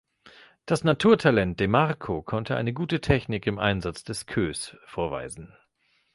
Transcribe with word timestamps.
Das 0.65 0.83
„Naturtalent“ 0.83 1.59
Demarco 1.59 2.23
konnte 2.23 2.55
eine 2.55 2.73
gute 2.73 3.01
Technik 3.01 3.45
im 3.45 3.59
Einsatz 3.59 4.03
des 4.03 4.25
Queues 4.25 4.75
vorweisen. 4.87 5.53